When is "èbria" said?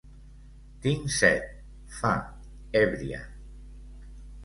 2.83-3.25